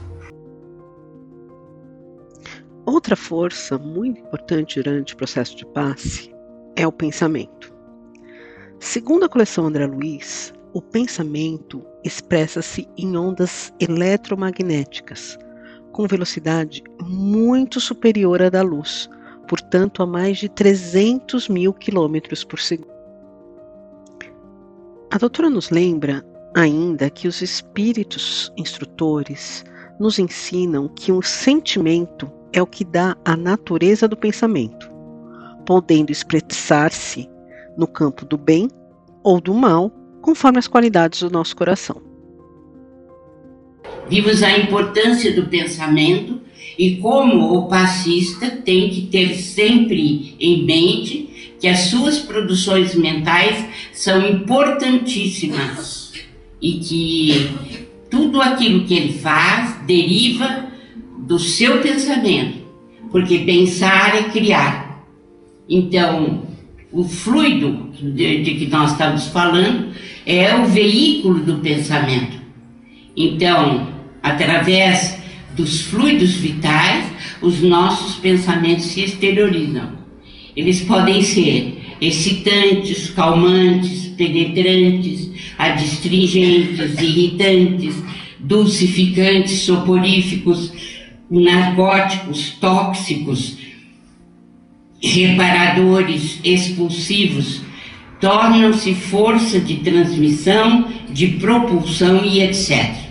Outra 2.86 3.14
força 3.14 3.78
muito 3.78 4.20
importante 4.20 4.82
durante 4.82 5.14
o 5.14 5.16
processo 5.16 5.56
de 5.56 5.64
passe 5.66 6.30
é 6.76 6.86
o 6.86 6.92
pensamento. 6.92 7.72
Segundo 8.78 9.24
a 9.24 9.28
coleção 9.28 9.66
André 9.66 9.86
Luiz, 9.86 10.52
o 10.72 10.80
pensamento 10.80 11.84
expressa-se 12.04 12.88
em 12.96 13.16
ondas 13.16 13.72
eletromagnéticas, 13.80 15.38
com 15.92 16.06
velocidade 16.06 16.82
muito 17.02 17.80
superior 17.80 18.42
à 18.42 18.48
da 18.48 18.62
luz, 18.62 19.08
portanto 19.48 20.02
a 20.02 20.06
mais 20.06 20.38
de 20.38 20.48
300 20.48 21.48
mil 21.48 21.72
quilômetros 21.72 22.44
por 22.44 22.60
segundo. 22.60 22.90
A 25.10 25.18
doutora 25.18 25.50
nos 25.50 25.70
lembra 25.70 26.24
ainda 26.54 27.10
que 27.10 27.26
os 27.26 27.42
espíritos 27.42 28.52
instrutores 28.56 29.64
nos 29.98 30.18
ensinam 30.18 30.88
que 30.88 31.12
o 31.12 31.20
sentimento 31.20 32.30
é 32.52 32.62
o 32.62 32.66
que 32.66 32.84
dá 32.84 33.16
a 33.24 33.36
natureza 33.36 34.08
do 34.08 34.16
pensamento, 34.16 34.90
podendo 35.66 36.10
expressar-se 36.10 37.28
no 37.76 37.86
campo 37.86 38.24
do 38.24 38.38
bem 38.38 38.68
ou 39.22 39.40
do 39.40 39.54
mal, 39.54 39.90
conforme 40.22 40.58
as 40.58 40.66
qualidades 40.66 41.20
do 41.20 41.30
nosso 41.30 41.54
coração. 41.56 42.09
Vimos 44.08 44.42
a 44.42 44.58
importância 44.58 45.32
do 45.32 45.46
pensamento 45.46 46.40
e 46.78 46.96
como 46.96 47.54
o 47.54 47.68
passista 47.68 48.50
tem 48.50 48.90
que 48.90 49.02
ter 49.02 49.34
sempre 49.36 50.34
em 50.40 50.64
mente 50.64 51.56
que 51.60 51.68
as 51.68 51.80
suas 51.80 52.18
produções 52.18 52.94
mentais 52.94 53.64
são 53.92 54.26
importantíssimas 54.28 56.12
e 56.60 56.72
que 56.72 57.50
tudo 58.10 58.40
aquilo 58.40 58.84
que 58.84 58.94
ele 58.94 59.12
faz 59.12 59.76
deriva 59.86 60.70
do 61.18 61.38
seu 61.38 61.80
pensamento, 61.80 62.58
porque 63.10 63.38
pensar 63.40 64.16
é 64.16 64.22
criar. 64.24 65.06
Então, 65.68 66.42
o 66.90 67.04
fluido 67.04 67.90
de, 67.92 68.42
de 68.42 68.54
que 68.54 68.66
nós 68.66 68.92
estamos 68.92 69.26
falando 69.26 69.94
é 70.26 70.54
o 70.56 70.66
veículo 70.66 71.40
do 71.40 71.58
pensamento. 71.58 72.39
Então, 73.22 73.86
através 74.22 75.18
dos 75.54 75.82
fluidos 75.82 76.36
vitais, 76.36 77.04
os 77.42 77.60
nossos 77.60 78.16
pensamentos 78.16 78.86
se 78.86 79.02
exteriorizam. 79.02 79.90
Eles 80.56 80.80
podem 80.80 81.20
ser 81.20 81.82
excitantes, 82.00 83.10
calmantes, 83.10 84.06
penetrantes, 84.16 85.30
adstringentes, 85.58 86.98
irritantes, 86.98 87.94
dulcificantes, 88.38 89.60
soporíficos, 89.60 90.72
narcóticos, 91.30 92.52
tóxicos, 92.58 93.58
reparadores, 95.02 96.40
expulsivos, 96.42 97.60
tornam-se 98.18 98.94
força 98.94 99.60
de 99.60 99.76
transmissão, 99.76 100.88
de 101.10 101.26
propulsão 101.28 102.24
e 102.24 102.40
etc. 102.40 103.09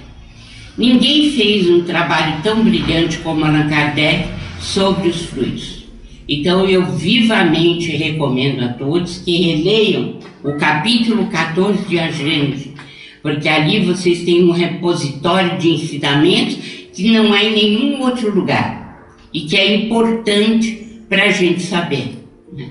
Ninguém 0.79 1.29
fez 1.31 1.69
um 1.69 1.83
trabalho 1.83 2.41
tão 2.41 2.63
brilhante 2.63 3.17
como 3.17 3.43
Allan 3.43 3.67
Kardec 3.67 4.29
sobre 4.61 5.09
os 5.09 5.25
fluidos. 5.25 5.83
Então 6.25 6.65
eu 6.65 6.85
vivamente 6.85 7.91
recomendo 7.97 8.63
a 8.63 8.69
todos 8.69 9.17
que 9.17 9.41
releiam 9.41 10.19
o 10.41 10.53
capítulo 10.53 11.27
14 11.27 11.83
de 11.83 11.99
A 11.99 12.09
Gênese, 12.09 12.75
porque 13.21 13.49
ali 13.49 13.83
vocês 13.83 14.23
têm 14.23 14.45
um 14.45 14.51
repositório 14.51 15.57
de 15.57 15.67
ensinamentos 15.67 16.55
que 16.93 17.11
não 17.11 17.33
há 17.33 17.43
em 17.43 17.51
nenhum 17.51 18.01
outro 18.01 18.33
lugar 18.33 19.05
e 19.33 19.41
que 19.41 19.57
é 19.57 19.75
importante 19.75 21.01
para 21.09 21.23
a 21.23 21.31
gente 21.31 21.61
saber. 21.61 22.23
Né? 22.53 22.69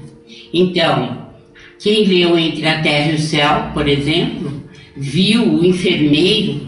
Então, 0.54 1.26
quem 1.78 2.06
leu 2.06 2.38
Entre 2.38 2.66
a 2.66 2.80
Terra 2.80 3.12
e 3.12 3.16
o 3.16 3.20
Céu, 3.20 3.70
por 3.74 3.86
exemplo, 3.86 4.62
viu 4.96 5.46
o 5.46 5.62
enfermeiro, 5.62 6.67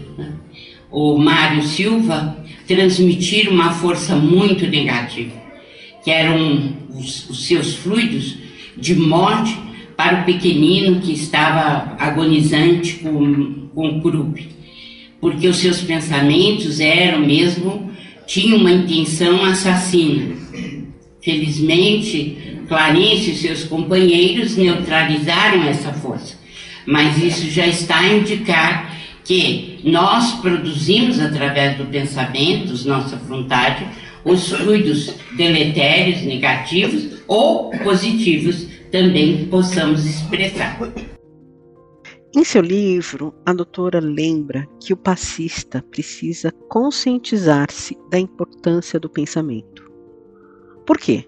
o 0.91 1.17
Mário 1.17 1.63
Silva, 1.63 2.37
transmitir 2.67 3.49
uma 3.49 3.71
força 3.71 4.15
muito 4.15 4.67
negativa, 4.67 5.31
que 6.03 6.11
eram 6.11 6.73
os, 6.89 7.29
os 7.29 7.47
seus 7.47 7.75
fluidos 7.75 8.37
de 8.77 8.95
morte 8.95 9.57
para 9.95 10.21
o 10.21 10.25
pequenino 10.25 10.99
que 10.99 11.13
estava 11.13 11.95
agonizante 11.99 12.95
com, 12.95 13.67
com 13.73 13.87
o 13.87 14.01
curupe, 14.01 14.49
porque 15.19 15.47
os 15.47 15.57
seus 15.57 15.81
pensamentos 15.81 16.79
eram 16.79 17.19
mesmo, 17.19 17.91
tinham 18.25 18.57
uma 18.57 18.71
intenção 18.71 19.43
assassina. 19.45 20.35
Felizmente, 21.21 22.57
Clarice 22.67 23.31
e 23.31 23.35
seus 23.35 23.63
companheiros 23.63 24.57
neutralizaram 24.57 25.63
essa 25.63 25.93
força, 25.93 26.35
mas 26.85 27.21
isso 27.21 27.49
já 27.49 27.67
está 27.67 27.99
a 27.99 28.13
indicar 28.13 28.90
que 29.31 29.79
nós 29.85 30.33
produzimos 30.41 31.17
através 31.17 31.77
do 31.77 31.85
pensamento, 31.85 32.85
nossa 32.85 33.15
vontade, 33.15 33.87
os 34.25 34.49
fluidos 34.49 35.15
deletérios, 35.37 36.21
negativos 36.23 37.21
ou 37.29 37.69
positivos 37.69 38.67
também 38.91 39.45
possamos 39.45 40.05
expressar. 40.05 40.77
Em 42.35 42.43
seu 42.43 42.61
livro, 42.61 43.33
a 43.45 43.53
doutora 43.53 44.01
lembra 44.01 44.67
que 44.81 44.91
o 44.91 44.97
passista 44.97 45.81
precisa 45.81 46.51
conscientizar-se 46.67 47.97
da 48.09 48.19
importância 48.19 48.99
do 48.99 49.09
pensamento. 49.09 49.89
Por 50.85 50.97
quê? 50.97 51.25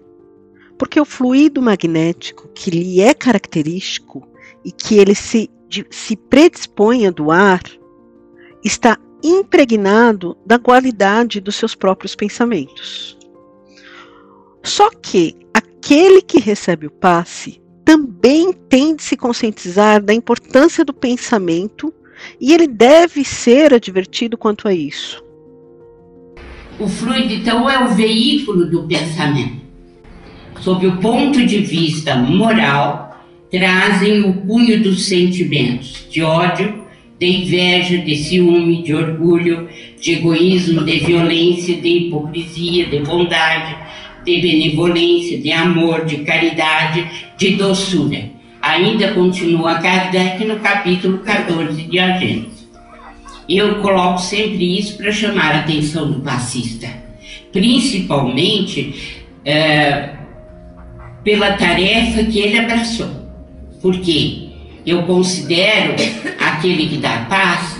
Porque 0.78 1.00
o 1.00 1.06
fluido 1.06 1.62
magnético 1.62 2.48
que 2.48 2.70
lhe 2.70 3.00
é 3.00 3.14
característico 3.14 4.28
e 4.62 4.70
que 4.70 4.98
ele 4.98 5.14
se, 5.14 5.48
de, 5.70 5.86
se 5.88 6.14
predispõe 6.16 7.06
a 7.06 7.10
doar 7.10 7.62
está 8.64 8.98
impregnado 9.22 10.36
da 10.44 10.58
qualidade 10.58 11.40
dos 11.40 11.56
seus 11.56 11.74
próprios 11.74 12.14
pensamentos. 12.16 13.16
Só 14.62 14.90
que 14.90 15.36
aquele 15.52 16.22
que 16.22 16.40
recebe 16.40 16.86
o 16.86 16.90
passe 16.90 17.60
também 17.84 18.52
tem 18.52 18.96
de 18.96 19.02
se 19.02 19.16
conscientizar 19.16 20.02
da 20.02 20.14
importância 20.14 20.84
do 20.84 20.92
pensamento 20.92 21.92
e 22.40 22.52
ele 22.52 22.66
deve 22.66 23.24
ser 23.24 23.74
advertido 23.74 24.38
quanto 24.38 24.66
a 24.66 24.72
isso. 24.72 25.22
O 26.78 26.88
fluido, 26.88 27.32
então, 27.32 27.68
é 27.68 27.84
o 27.84 27.94
veículo 27.94 28.66
do 28.66 28.84
pensamento. 28.88 29.62
Sob 30.60 30.86
o 30.86 30.96
ponto 30.96 31.44
de 31.44 31.58
vista 31.58 32.16
moral, 32.16 33.22
trazem 33.50 34.22
o 34.22 34.34
cunho 34.46 34.82
dos 34.82 35.06
sentimentos 35.06 36.06
de 36.10 36.22
ódio, 36.22 36.83
de 37.18 37.26
inveja, 37.26 37.98
de 37.98 38.16
ciúme, 38.16 38.82
de 38.82 38.94
orgulho, 38.94 39.68
de 40.00 40.12
egoísmo, 40.14 40.84
de 40.84 40.98
violência, 40.98 41.76
de 41.76 41.88
hipocrisia, 41.88 42.86
de 42.86 42.98
bondade, 43.00 43.76
de 44.24 44.40
benevolência, 44.40 45.38
de 45.38 45.52
amor, 45.52 46.04
de 46.04 46.18
caridade, 46.18 47.06
de 47.36 47.56
doçura. 47.56 48.30
Ainda 48.60 49.12
continua 49.12 49.78
Kardec 49.78 50.44
no 50.44 50.58
capítulo 50.60 51.18
14 51.18 51.82
de 51.82 51.98
A. 51.98 52.18
Eu 53.46 53.76
coloco 53.76 54.18
sempre 54.18 54.78
isso 54.78 54.96
para 54.96 55.12
chamar 55.12 55.54
a 55.54 55.58
atenção 55.60 56.10
do 56.10 56.20
passista, 56.20 56.88
principalmente 57.52 59.22
é, 59.44 60.14
pela 61.22 61.52
tarefa 61.52 62.24
que 62.24 62.38
ele 62.38 62.58
abraçou. 62.58 63.10
Por 63.82 63.98
quê? 64.00 64.43
Eu 64.86 65.02
considero 65.04 65.94
aquele 66.38 66.88
que 66.88 66.96
dá 66.98 67.26
paz 67.28 67.78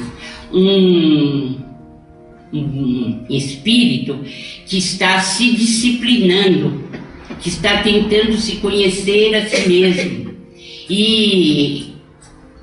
um, 0.52 1.56
um 2.52 3.26
espírito 3.28 4.20
que 4.66 4.78
está 4.78 5.20
se 5.20 5.52
disciplinando, 5.52 6.84
que 7.40 7.48
está 7.48 7.82
tentando 7.82 8.36
se 8.38 8.56
conhecer 8.56 9.34
a 9.34 9.46
si 9.46 9.68
mesmo. 9.68 10.34
E 10.88 11.94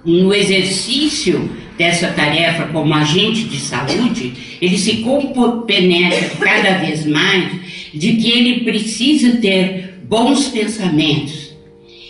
no 0.05 0.33
exercício 0.33 1.49
dessa 1.77 2.07
tarefa 2.09 2.65
como 2.67 2.93
agente 2.93 3.43
de 3.43 3.57
saúde, 3.57 4.33
ele 4.61 4.77
se 4.77 4.97
compenetra 4.97 6.29
cada 6.39 6.77
vez 6.77 7.05
mais 7.05 7.51
de 7.93 8.13
que 8.13 8.31
ele 8.31 8.61
precisa 8.61 9.37
ter 9.37 9.99
bons 10.07 10.47
pensamentos. 10.47 11.51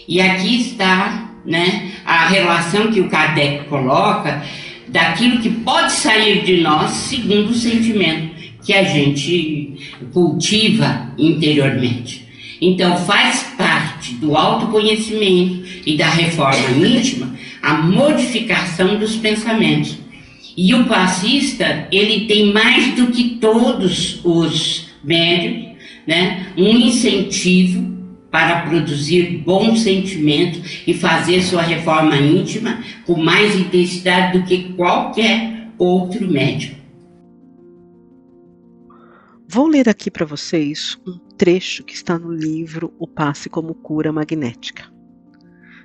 E 0.07 0.19
aqui 0.19 0.61
está 0.61 1.35
né, 1.45 1.90
a 2.05 2.27
relação 2.27 2.91
que 2.91 2.99
o 2.99 3.09
Kardec 3.09 3.65
coloca 3.65 4.43
daquilo 4.87 5.39
que 5.39 5.49
pode 5.49 5.91
sair 5.91 6.43
de 6.43 6.57
nós 6.57 6.91
segundo 6.91 7.51
o 7.51 7.55
sentimento 7.55 8.31
que 8.63 8.73
a 8.73 8.83
gente 8.83 9.73
cultiva 10.13 11.13
interiormente. 11.17 12.27
Então, 12.61 12.95
faz 12.95 13.43
parte 13.57 14.13
do 14.15 14.35
autoconhecimento 14.37 15.65
e 15.85 15.97
da 15.97 16.07
reforma 16.07 16.69
íntima 16.77 17.33
a 17.61 17.73
modificação 17.73 18.99
dos 18.99 19.15
pensamentos. 19.15 19.97
E 20.55 20.73
o 20.75 20.85
passista, 20.85 21.87
ele 21.91 22.25
tem 22.27 22.51
mais 22.51 22.93
do 22.95 23.07
que 23.07 23.37
todos 23.41 24.19
os 24.23 24.89
médios, 25.03 25.71
né, 26.05 26.47
um 26.57 26.69
incentivo 26.77 28.00
para 28.31 28.61
produzir 28.61 29.37
bons 29.39 29.81
sentimentos 29.81 30.81
e 30.87 30.93
fazer 30.93 31.41
sua 31.41 31.61
reforma 31.61 32.15
íntima 32.15 32.81
com 33.05 33.21
mais 33.21 33.55
intensidade 33.55 34.39
do 34.39 34.45
que 34.45 34.73
qualquer 34.73 35.67
outro 35.77 36.25
médium. 36.31 36.75
Vou 39.47 39.67
ler 39.67 39.89
aqui 39.89 40.09
para 40.09 40.25
vocês 40.25 40.97
um 41.05 41.19
trecho 41.37 41.83
que 41.83 41.93
está 41.93 42.17
no 42.17 42.31
livro 42.31 42.93
O 42.97 43.05
Passe 43.05 43.49
como 43.49 43.75
Cura 43.75 44.09
Magnética. 44.09 44.89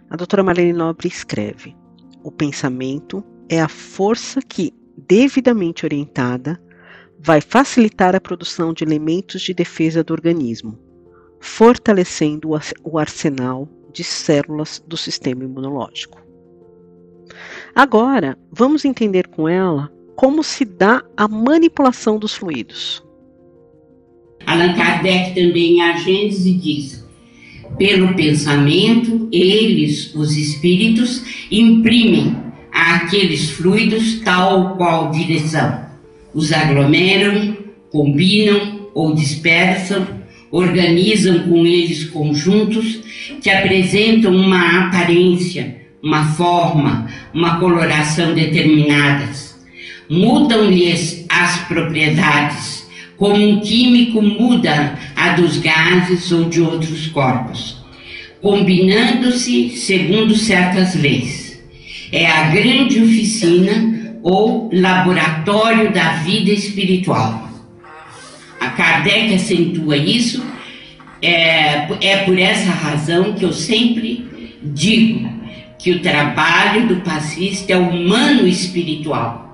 A 0.08 0.16
doutora 0.16 0.44
Marlene 0.44 0.72
Nobre 0.72 1.08
escreve: 1.08 1.74
O 2.22 2.30
pensamento 2.30 3.24
é 3.48 3.60
a 3.60 3.68
força 3.68 4.40
que, 4.40 4.72
devidamente 4.96 5.84
orientada, 5.84 6.62
vai 7.18 7.40
facilitar 7.40 8.14
a 8.14 8.20
produção 8.20 8.72
de 8.72 8.84
elementos 8.84 9.42
de 9.42 9.52
defesa 9.52 10.04
do 10.04 10.12
organismo, 10.12 10.78
fortalecendo 11.40 12.50
o 12.82 12.98
arsenal 12.98 13.68
de 13.92 14.04
células 14.04 14.82
do 14.86 14.96
sistema 14.96 15.44
imunológico. 15.44 16.20
Agora, 17.74 18.38
vamos 18.50 18.84
entender 18.84 19.28
com 19.28 19.48
ela 19.48 19.90
como 20.14 20.42
se 20.42 20.64
dá 20.64 21.02
a 21.16 21.28
manipulação 21.28 22.18
dos 22.18 22.34
fluidos. 22.34 23.02
Allan 24.46 24.74
Kardec 24.74 25.34
também 25.34 25.78
em 25.78 25.82
a 25.82 25.92
diz: 25.92 27.04
pelo 27.78 28.14
pensamento, 28.14 29.28
eles, 29.30 30.14
os 30.14 30.36
espíritos, 30.36 31.22
imprimem 31.50 32.34
àqueles 32.72 33.50
fluidos 33.50 34.20
tal 34.20 34.76
qual 34.76 35.10
direção. 35.10 35.84
Os 36.32 36.52
aglomeram, 36.52 37.56
combinam 37.90 38.90
ou 38.94 39.14
dispersam 39.14 40.06
organizam 40.50 41.40
com 41.40 41.66
eles 41.66 42.04
conjuntos 42.04 43.00
que 43.42 43.50
apresentam 43.50 44.34
uma 44.34 44.86
aparência, 44.86 45.76
uma 46.02 46.24
forma, 46.34 47.08
uma 47.34 47.58
coloração 47.58 48.34
determinadas. 48.34 49.56
Mudam-lhes 50.08 51.26
as 51.28 51.58
propriedades, 51.66 52.86
como 53.16 53.36
um 53.36 53.60
químico 53.60 54.22
muda 54.22 54.98
a 55.16 55.30
dos 55.30 55.58
gases 55.58 56.30
ou 56.30 56.44
de 56.44 56.60
outros 56.60 57.08
corpos, 57.08 57.84
combinando-se 58.40 59.70
segundo 59.70 60.34
certas 60.36 60.94
leis. 60.94 61.60
É 62.12 62.26
a 62.26 62.50
grande 62.50 63.02
oficina 63.02 64.18
ou 64.22 64.70
laboratório 64.72 65.92
da 65.92 66.16
vida 66.16 66.52
espiritual 66.52 67.45
a 68.60 68.68
Kardec 68.70 69.34
acentua 69.34 69.96
isso. 69.96 70.44
É, 71.22 71.88
é 72.00 72.16
por 72.24 72.38
essa 72.38 72.70
razão 72.70 73.32
que 73.32 73.44
eu 73.44 73.52
sempre 73.52 74.26
digo 74.62 75.30
que 75.78 75.92
o 75.92 76.00
trabalho 76.00 76.88
do 76.88 76.96
passista 76.96 77.72
é 77.72 77.76
humano 77.76 78.46
espiritual 78.46 79.46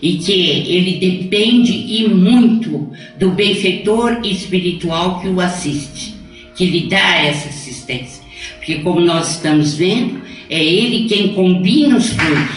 e 0.00 0.18
que 0.18 0.32
ele 0.32 0.98
depende 0.98 1.72
e 1.72 2.08
muito 2.08 2.90
do 3.18 3.30
benfeitor 3.30 4.20
espiritual 4.24 5.20
que 5.20 5.28
o 5.28 5.40
assiste, 5.40 6.14
que 6.54 6.66
lhe 6.66 6.88
dá 6.88 7.16
essa 7.16 7.48
assistência. 7.48 8.22
Porque 8.56 8.76
como 8.76 9.00
nós 9.00 9.36
estamos 9.36 9.74
vendo, 9.74 10.22
é 10.48 10.62
ele 10.62 11.08
quem 11.08 11.34
combina 11.34 11.96
os 11.96 12.10
fluidos, 12.10 12.56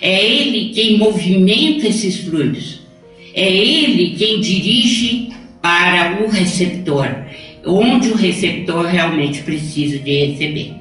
é 0.00 0.24
ele 0.24 0.70
quem 0.74 0.98
movimenta 0.98 1.86
esses 1.86 2.20
fluidos, 2.20 2.77
é 3.38 3.56
ele 3.56 4.16
quem 4.16 4.40
dirige 4.40 5.32
para 5.62 6.20
o 6.24 6.28
receptor, 6.28 7.06
onde 7.64 8.10
o 8.10 8.16
receptor 8.16 8.84
realmente 8.86 9.42
precisa 9.44 9.96
de 10.00 10.26
receber. 10.26 10.74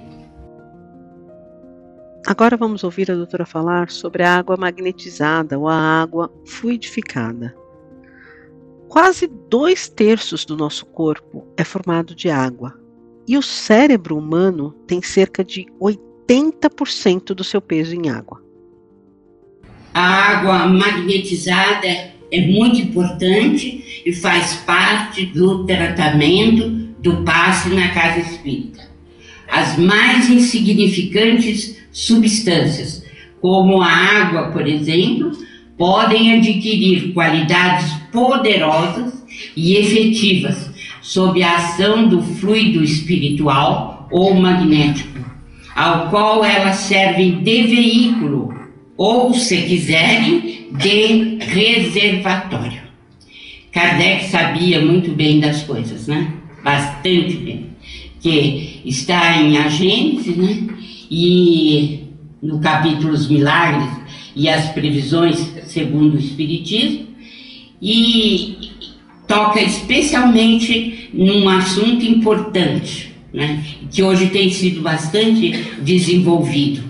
Agora 2.26 2.58
vamos 2.58 2.84
ouvir 2.84 3.12
a 3.12 3.16
doutora 3.16 3.46
falar 3.46 3.92
sobre 3.92 4.24
a 4.24 4.38
água 4.38 4.58
magnetizada 4.58 5.58
ou 5.58 5.68
a 5.68 5.76
água 5.76 6.32
fluidificada. 6.46 7.56
Quase 8.90 9.28
dois 9.50 9.88
terços 9.88 10.44
do 10.44 10.58
nosso 10.58 10.86
corpo 10.88 11.46
é 11.56 11.64
formado 11.64 12.16
de 12.16 12.30
água 12.30 12.74
e 13.28 13.38
o 13.38 13.44
cérebro 13.44 14.18
humano 14.18 14.72
tem 14.88 15.02
cerca 15.02 15.44
de 15.44 15.68
80% 15.80 17.36
do 17.36 17.44
seu 17.44 17.62
peso 17.62 17.94
em 17.94 18.10
água. 18.10 18.42
A 19.94 20.02
água 20.02 20.68
magnetizada 20.68 22.17
é 22.32 22.42
muito 22.48 22.82
importante 22.82 24.02
e 24.06 24.14
faz 24.14 24.56
parte 24.66 25.26
do 25.28 25.66
tratamento 25.66 26.70
do 27.02 27.24
passe 27.24 27.70
na 27.70 27.90
casa 27.90 28.20
espírita. 28.20 28.88
As 29.48 29.78
mais 29.78 30.30
insignificantes 30.30 31.78
substâncias, 31.92 33.04
como 33.40 33.82
a 33.82 33.88
água, 33.88 34.52
por 34.52 34.68
exemplo, 34.68 35.32
podem 35.78 36.34
adquirir 36.34 37.14
qualidades 37.14 37.92
poderosas 38.12 39.24
e 39.56 39.76
efetivas 39.76 40.70
sob 41.02 41.42
a 41.42 41.56
ação 41.56 42.08
do 42.08 42.22
fluido 42.22 42.84
espiritual 42.84 44.08
ou 44.12 44.34
magnético, 44.34 45.20
ao 45.76 46.10
qual 46.10 46.44
elas 46.44 46.78
servem 46.78 47.44
de 47.44 47.62
veículo 47.64 48.57
ou, 48.98 49.34
se 49.34 49.62
quiserem, 49.62 50.68
de 50.72 51.38
reservatório. 51.40 52.82
Kardec 53.72 54.26
sabia 54.26 54.82
muito 54.82 55.12
bem 55.12 55.40
das 55.40 55.64
coisas, 55.64 56.08
né? 56.08 56.34
Bastante 56.64 57.38
bem. 57.38 57.68
Que 58.20 58.82
está 58.84 59.40
em 59.42 59.58
A 59.58 59.70
Gênese, 59.70 60.32
né? 60.32 60.68
E 61.10 62.00
no 62.42 62.60
capítulo 62.60 63.14
Os 63.14 63.30
Milagres 63.30 63.90
e 64.36 64.50
as 64.50 64.70
Previsões 64.70 65.38
segundo 65.68 66.16
o 66.16 66.20
Espiritismo, 66.20 67.08
e 67.82 68.58
toca 69.28 69.62
especialmente 69.62 71.10
num 71.14 71.48
assunto 71.50 72.06
importante, 72.06 73.14
né? 73.34 73.64
que 73.92 74.02
hoje 74.02 74.28
tem 74.28 74.50
sido 74.50 74.82
bastante 74.82 75.52
desenvolvido, 75.82 76.84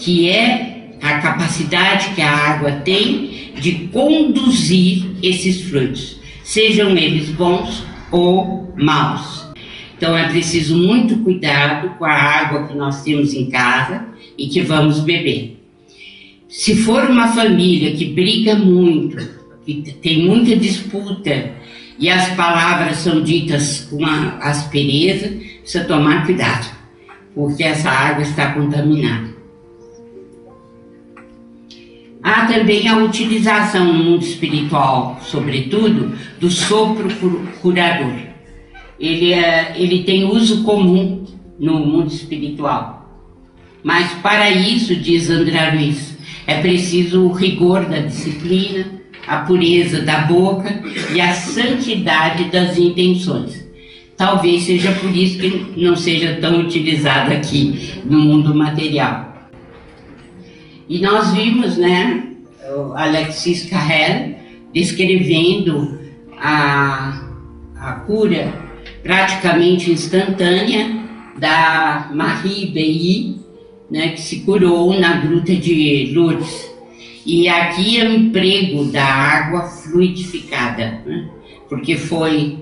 que 0.00 0.28
é 0.28 0.71
a 1.02 1.18
capacidade 1.18 2.14
que 2.14 2.22
a 2.22 2.30
água 2.30 2.70
tem 2.70 3.52
de 3.60 3.88
conduzir 3.88 5.04
esses 5.20 5.62
fluidos, 5.62 6.20
sejam 6.44 6.96
eles 6.96 7.28
bons 7.30 7.84
ou 8.12 8.72
maus. 8.76 9.48
Então 9.96 10.16
é 10.16 10.28
preciso 10.28 10.76
muito 10.76 11.18
cuidado 11.18 11.90
com 11.98 12.04
a 12.04 12.12
água 12.12 12.68
que 12.68 12.74
nós 12.74 13.02
temos 13.02 13.34
em 13.34 13.50
casa 13.50 14.06
e 14.38 14.46
que 14.46 14.62
vamos 14.62 15.00
beber. 15.00 15.60
Se 16.48 16.76
for 16.76 17.08
uma 17.10 17.28
família 17.28 17.92
que 17.96 18.06
briga 18.06 18.54
muito, 18.54 19.16
que 19.64 19.74
tem 20.02 20.24
muita 20.24 20.54
disputa 20.54 21.52
e 21.98 22.08
as 22.08 22.28
palavras 22.34 22.98
são 22.98 23.22
ditas 23.22 23.88
com 23.90 24.04
aspereza, 24.04 25.32
precisa 25.60 25.84
tomar 25.84 26.26
cuidado, 26.26 26.68
porque 27.34 27.62
essa 27.62 27.90
água 27.90 28.22
está 28.22 28.52
contaminada. 28.52 29.31
Há 32.22 32.46
também 32.46 32.86
a 32.86 32.98
utilização 32.98 33.92
no 33.92 34.04
mundo 34.04 34.22
espiritual, 34.22 35.20
sobretudo, 35.22 36.16
do 36.38 36.48
sopro 36.48 37.08
curador. 37.60 38.14
Ele, 38.98 39.32
é, 39.32 39.74
ele 39.76 40.04
tem 40.04 40.24
uso 40.24 40.62
comum 40.62 41.24
no 41.58 41.80
mundo 41.80 42.12
espiritual. 42.12 43.02
Mas 43.82 44.12
para 44.22 44.50
isso, 44.50 44.94
diz 44.94 45.28
André 45.28 45.72
Luiz, 45.72 46.16
é 46.46 46.60
preciso 46.60 47.24
o 47.24 47.32
rigor 47.32 47.86
da 47.86 47.98
disciplina, 47.98 48.86
a 49.26 49.38
pureza 49.38 50.02
da 50.02 50.18
boca 50.18 50.82
e 51.12 51.20
a 51.20 51.32
santidade 51.32 52.44
das 52.44 52.78
intenções. 52.78 53.68
Talvez 54.16 54.62
seja 54.62 54.92
por 54.92 55.10
isso 55.16 55.38
que 55.38 55.72
não 55.76 55.96
seja 55.96 56.38
tão 56.40 56.60
utilizado 56.60 57.32
aqui 57.32 58.00
no 58.04 58.20
mundo 58.20 58.54
material. 58.54 59.31
E 60.88 61.00
nós 61.00 61.32
vimos, 61.32 61.76
né, 61.76 62.24
o 62.76 62.92
Alexis 62.94 63.68
Carrel 63.68 64.34
descrevendo 64.72 65.98
a, 66.38 67.24
a 67.76 67.92
cura 68.06 68.52
praticamente 69.02 69.90
instantânea 69.90 71.02
da 71.38 72.10
Marie 72.12 72.66
Beilly, 72.66 73.36
né, 73.90 74.08
que 74.08 74.20
se 74.20 74.40
curou 74.40 74.98
na 74.98 75.16
gruta 75.16 75.54
de 75.54 76.12
Lourdes. 76.14 76.70
E 77.24 77.48
aqui 77.48 78.00
é 78.00 78.08
o 78.08 78.12
emprego 78.12 78.84
da 78.86 79.04
água 79.04 79.62
fluidificada, 79.62 81.00
né, 81.06 81.28
porque 81.68 81.96
foi 81.96 82.58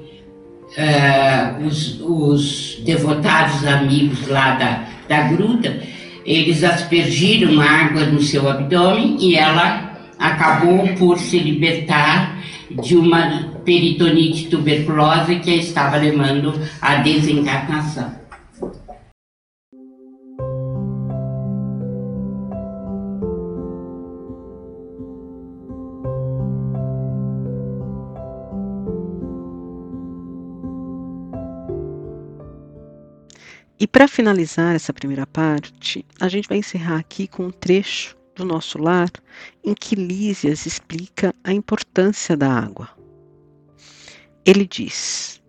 uh, 0.76 1.66
os, 1.66 2.00
os 2.00 2.82
devotados 2.84 3.66
amigos 3.66 4.26
lá 4.28 4.54
da, 4.56 4.88
da 5.08 5.22
gruta 5.28 5.82
eles 6.24 6.62
aspergiram 6.62 7.60
água 7.60 8.06
no 8.06 8.20
seu 8.20 8.48
abdômen 8.48 9.16
e 9.20 9.36
ela 9.36 9.90
acabou 10.18 10.86
por 10.98 11.18
se 11.18 11.38
libertar 11.38 12.38
de 12.70 12.96
uma 12.96 13.50
peritonite 13.64 14.48
tuberculosa 14.48 15.34
que 15.36 15.50
a 15.50 15.56
estava 15.56 15.96
levando 15.96 16.54
à 16.80 16.96
desencarnação. 16.96 18.19
E 33.80 33.86
para 33.86 34.06
finalizar 34.06 34.74
essa 34.74 34.92
primeira 34.92 35.26
parte, 35.26 36.04
a 36.20 36.28
gente 36.28 36.46
vai 36.46 36.58
encerrar 36.58 36.98
aqui 36.98 37.26
com 37.26 37.46
um 37.46 37.50
trecho 37.50 38.14
do 38.36 38.44
nosso 38.44 38.76
lar 38.76 39.10
em 39.64 39.72
que 39.72 39.94
Lísias 39.94 40.66
explica 40.66 41.34
a 41.42 41.50
importância 41.50 42.36
da 42.36 42.52
água. 42.52 42.90
Ele 44.44 44.66
diz: 44.66 45.42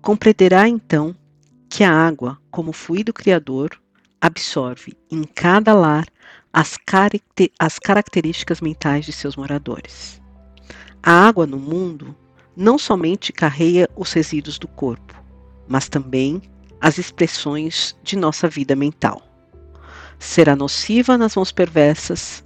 Compreenderá 0.00 0.68
então 0.68 1.16
que 1.68 1.82
a 1.82 1.90
água, 1.90 2.38
como 2.48 2.72
fluido 2.72 3.12
criador, 3.12 3.76
absorve 4.20 4.96
em 5.10 5.24
cada 5.24 5.74
lar 5.74 6.06
as, 6.52 6.78
as 7.58 7.78
características 7.80 8.60
mentais 8.60 9.04
de 9.04 9.12
seus 9.12 9.34
moradores. 9.34 10.22
A 11.02 11.26
água 11.26 11.44
no 11.44 11.58
mundo 11.58 12.14
não 12.56 12.78
somente 12.78 13.32
carrega 13.32 13.90
os 13.96 14.12
resíduos 14.12 14.60
do 14.60 14.68
corpo, 14.68 15.20
mas 15.66 15.88
também 15.88 16.40
as 16.84 16.98
expressões 16.98 17.96
de 18.02 18.14
nossa 18.14 18.46
vida 18.46 18.76
mental. 18.76 19.22
Será 20.18 20.54
nociva 20.54 21.16
nas 21.16 21.34
mãos 21.34 21.50
perversas, 21.50 22.44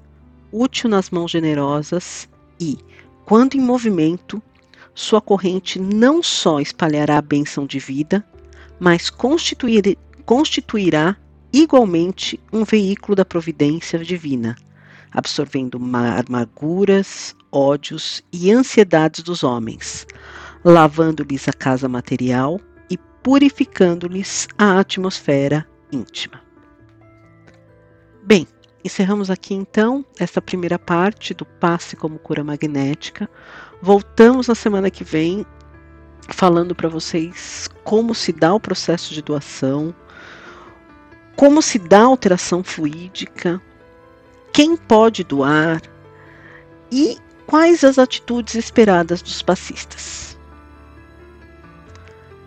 útil 0.53 0.89
nas 0.89 1.11
mãos 1.11 1.33
generosas 1.33 2.29
e, 2.61 2.79
quando 3.25 3.57
em 3.57 3.61
movimento, 3.61 4.41
sua 4.95 5.21
corrente 5.21 5.81
não 5.81 6.23
só 6.23 6.61
espalhará 6.61 7.19
a 7.19 7.23
bênção 7.23 7.67
de 7.67 7.81
vida, 7.81 8.25
mas 8.79 9.11
constituir, 9.11 9.99
constituirá 10.25 11.17
igualmente 11.53 12.39
um 12.53 12.63
veículo 12.63 13.17
da 13.17 13.25
providência 13.25 13.99
divina, 13.99 14.55
absorvendo 15.11 15.81
amarguras, 16.29 17.35
ódios 17.51 18.23
e 18.33 18.53
ansiedades 18.53 19.25
dos 19.25 19.43
homens, 19.43 20.07
lavando-lhes 20.65 21.49
a 21.49 21.53
casa 21.53 21.89
material 21.89 22.61
purificando-lhes 23.29 24.49
a 24.57 24.81
atmosfera 24.81 25.69
íntima. 25.93 26.43
Bem, 28.23 28.49
encerramos 28.83 29.31
aqui 29.31 29.53
então 29.53 30.03
essa 30.19 30.41
primeira 30.41 30.79
parte 30.79 31.35
do 31.35 31.45
passe 31.45 31.95
como 31.95 32.19
cura 32.19 32.43
magnética. 32.43 33.29
Voltamos 33.83 34.49
na 34.49 34.55
semana 34.55 34.91
que 34.91 35.05
vem 35.05 35.45
falando 36.31 36.75
para 36.75 36.89
vocês 36.89 37.69
como 37.85 38.15
se 38.15 38.33
dá 38.33 38.55
o 38.55 38.59
processo 38.59 39.13
de 39.13 39.21
doação, 39.21 39.95
como 41.37 41.61
se 41.61 41.79
dá 41.79 42.01
a 42.01 42.07
alteração 42.07 42.65
fluídica, 42.65 43.61
quem 44.55 44.75
pode 44.75 45.23
doar 45.23 45.83
e 46.91 47.19
quais 47.47 47.85
as 47.85 47.99
atitudes 47.99 48.55
esperadas 48.55 49.21
dos 49.21 49.43
passistas. 49.43 50.28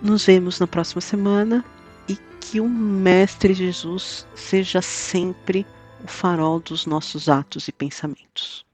Nos 0.01 0.25
vemos 0.25 0.59
na 0.59 0.67
próxima 0.67 1.01
semana 1.01 1.63
e 2.07 2.17
que 2.39 2.59
o 2.59 2.67
Mestre 2.67 3.53
Jesus 3.53 4.25
seja 4.35 4.81
sempre 4.81 5.65
o 6.03 6.07
farol 6.07 6.59
dos 6.59 6.85
nossos 6.85 7.29
atos 7.29 7.67
e 7.67 7.71
pensamentos. 7.71 8.65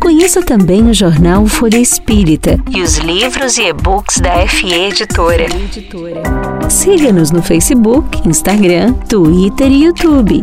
Conheça 0.00 0.42
também 0.42 0.88
o 0.88 0.94
jornal 0.94 1.46
Folha 1.46 1.78
Espírita 1.78 2.58
e 2.70 2.82
os 2.82 2.96
livros 2.96 3.56
e 3.58 3.68
e-books 3.68 4.18
da 4.18 4.46
FE 4.48 4.72
Editora. 4.72 5.46
Siga-nos 6.68 7.30
no 7.30 7.42
Facebook, 7.42 8.26
Instagram, 8.26 8.94
Twitter 9.08 9.70
e 9.70 9.84
YouTube. 9.84 10.42